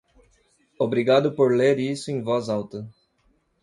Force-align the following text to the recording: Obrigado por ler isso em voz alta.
Obrigado 0.79 1.35
por 1.35 1.55
ler 1.55 1.77
isso 1.77 2.09
em 2.09 2.23
voz 2.23 2.49
alta. 2.49 2.89